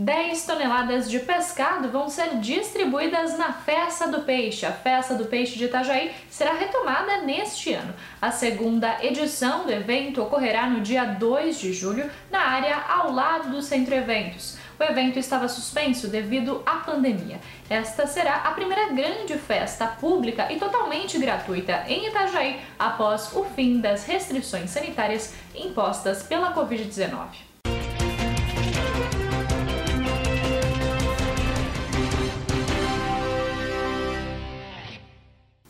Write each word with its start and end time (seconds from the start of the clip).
10 0.00 0.46
toneladas 0.46 1.10
de 1.10 1.18
pescado 1.18 1.90
vão 1.90 2.08
ser 2.08 2.38
distribuídas 2.38 3.36
na 3.36 3.52
Festa 3.52 4.08
do 4.08 4.22
Peixe. 4.22 4.64
A 4.64 4.72
Festa 4.72 5.14
do 5.14 5.26
Peixe 5.26 5.58
de 5.58 5.66
Itajaí 5.66 6.10
será 6.30 6.54
retomada 6.54 7.18
neste 7.18 7.74
ano. 7.74 7.92
A 8.18 8.30
segunda 8.30 8.96
edição 9.04 9.66
do 9.66 9.70
evento 9.70 10.22
ocorrerá 10.22 10.66
no 10.70 10.80
dia 10.80 11.04
2 11.04 11.60
de 11.60 11.74
julho, 11.74 12.10
na 12.30 12.40
área 12.40 12.78
ao 12.78 13.12
lado 13.12 13.50
do 13.50 13.60
Centro 13.60 13.94
Eventos. 13.94 14.56
O 14.78 14.82
evento 14.82 15.18
estava 15.18 15.48
suspenso 15.48 16.08
devido 16.08 16.62
à 16.64 16.76
pandemia. 16.76 17.38
Esta 17.68 18.06
será 18.06 18.36
a 18.36 18.52
primeira 18.52 18.94
grande 18.94 19.36
festa 19.36 19.86
pública 19.86 20.50
e 20.50 20.58
totalmente 20.58 21.18
gratuita 21.18 21.84
em 21.86 22.08
Itajaí 22.08 22.58
após 22.78 23.36
o 23.36 23.44
fim 23.44 23.82
das 23.82 24.06
restrições 24.06 24.70
sanitárias 24.70 25.34
impostas 25.54 26.22
pela 26.22 26.54
Covid-19. 26.54 27.49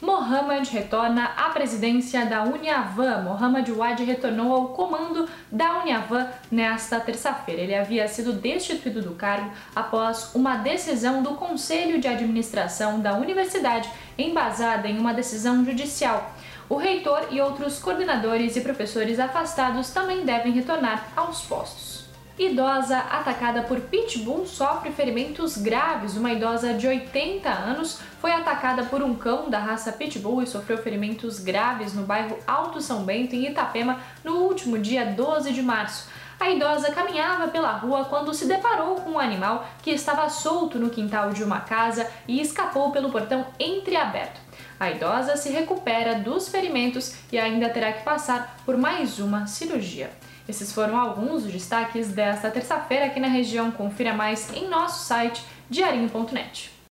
Mohamed 0.01 0.71
retorna 0.71 1.33
à 1.37 1.51
presidência 1.51 2.25
da 2.25 2.43
Uniavan. 2.43 3.23
Mohamed 3.23 3.71
Wade 3.71 4.03
retornou 4.03 4.55
ao 4.55 4.69
comando 4.69 5.29
da 5.53 5.81
Uniavan 5.81 6.27
nesta 6.51 6.99
terça-feira. 6.99 7.61
Ele 7.61 7.75
havia 7.75 8.09
sido 8.09 8.33
destituído 8.33 9.03
do 9.03 9.15
cargo 9.15 9.51
após 9.77 10.35
uma 10.35 10.57
decisão 10.57 11.23
do 11.23 11.35
Conselho 11.35 12.01
de 12.01 12.09
Administração 12.09 13.01
da 13.01 13.15
universidade, 13.15 13.91
embasada 14.17 14.89
em 14.89 14.99
uma 14.99 15.13
decisão 15.13 15.65
judicial. 15.65 16.35
O 16.69 16.77
reitor 16.77 17.27
e 17.31 17.41
outros 17.41 17.79
coordenadores 17.79 18.57
e 18.57 18.61
professores 18.63 19.21
afastados 19.21 19.91
também 19.91 20.25
devem 20.25 20.53
retornar 20.53 21.09
aos 21.15 21.43
postos. 21.43 22.10
Idosa 22.39 22.99
atacada 22.99 23.63
por 23.63 23.81
pitbull 23.81 24.47
sofre 24.47 24.91
ferimentos 24.93 25.59
graves. 25.59 26.17
Uma 26.17 26.33
idosa 26.33 26.73
de 26.73 26.87
80 26.87 27.51
anos 27.51 28.01
foi 28.19 28.33
atacada 28.33 28.85
por 28.85 29.03
um 29.03 29.15
cão 29.15 29.51
da 29.51 29.59
raça 29.59 29.93
pitbull 29.93 30.43
e 30.43 30.47
sofreu 30.47 30.79
ferimentos 30.79 31.39
graves 31.41 31.93
no 31.93 32.05
bairro 32.05 32.39
Alto 32.47 32.81
São 32.81 33.05
Bento, 33.05 33.35
em 33.35 33.47
Itapema, 33.47 34.01
no 34.25 34.37
último 34.37 34.79
dia 34.79 35.05
12 35.05 35.53
de 35.53 35.63
março. 35.63 36.09
A 36.41 36.49
idosa 36.49 36.91
caminhava 36.91 37.49
pela 37.49 37.73
rua 37.73 38.07
quando 38.07 38.33
se 38.33 38.47
deparou 38.47 38.97
com 38.97 39.11
um 39.11 39.19
animal 39.19 39.69
que 39.83 39.91
estava 39.91 40.27
solto 40.31 40.79
no 40.79 40.89
quintal 40.89 41.33
de 41.33 41.45
uma 41.45 41.61
casa 41.61 42.11
e 42.27 42.41
escapou 42.41 42.91
pelo 42.91 43.11
portão 43.11 43.47
entreaberto. 43.59 44.41
A 44.81 44.91
idosa 44.91 45.37
se 45.37 45.51
recupera 45.51 46.15
dos 46.15 46.49
ferimentos 46.49 47.15
e 47.31 47.39
ainda 47.39 47.69
terá 47.69 47.93
que 47.93 48.03
passar 48.03 48.57
por 48.65 48.79
mais 48.79 49.19
uma 49.19 49.47
cirurgia. 49.47 50.11
Esses 50.49 50.73
foram 50.73 50.99
alguns 50.99 51.43
dos 51.43 51.53
destaques 51.53 52.09
desta 52.09 52.51
terça-feira 52.51 53.05
aqui 53.05 53.21
na 53.21 53.29
região. 53.29 53.71
Confira 53.71 54.15
mais 54.15 54.51
em 54.55 54.69
nosso 54.69 55.05
site 55.05 55.45
diarinho.net. 55.69 56.80